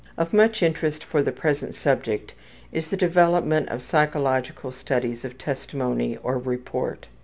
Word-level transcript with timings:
Of 0.17 0.33
much 0.33 0.63
interest 0.63 1.03
for 1.03 1.21
the 1.21 1.31
present 1.31 1.75
subject 1.75 2.33
is 2.71 2.89
the 2.89 2.97
development 2.97 3.69
of 3.69 3.83
psychological 3.83 4.71
studies 4.71 5.23
of 5.23 5.37
testimony 5.37 6.17
or 6.23 6.39
report. 6.39 7.05